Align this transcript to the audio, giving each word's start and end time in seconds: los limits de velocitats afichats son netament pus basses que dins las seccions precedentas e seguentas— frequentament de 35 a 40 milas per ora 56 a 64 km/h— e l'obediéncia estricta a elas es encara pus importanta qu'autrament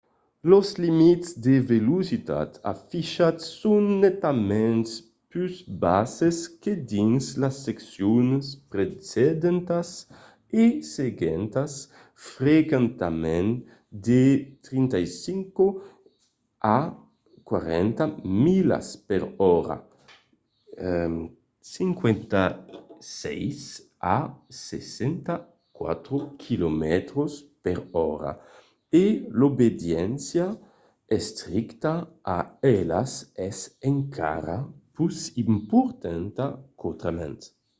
los 0.51 0.67
limits 0.83 1.27
de 1.45 1.53
velocitats 1.71 2.55
afichats 2.73 3.43
son 3.61 3.83
netament 4.03 4.87
pus 5.31 5.53
basses 5.83 6.37
que 6.61 6.73
dins 6.91 7.23
las 7.41 7.55
seccions 7.65 8.45
precedentas 8.73 9.87
e 10.63 10.65
seguentas— 10.95 11.71
frequentament 12.35 13.49
de 14.07 14.23
35 14.65 15.65
a 16.77 16.79
40 17.49 18.05
milas 18.45 18.87
per 19.07 19.21
ora 19.57 19.77
56 21.61 23.59
a 24.15 24.17
64 24.49 26.21
km/h— 26.43 27.15
e 29.03 29.05
l'obediéncia 29.37 30.47
estricta 31.19 31.93
a 32.37 32.39
elas 32.79 33.11
es 33.49 33.57
encara 33.91 34.57
pus 34.95 35.15
importanta 35.45 36.45
qu'autrament 36.79 37.41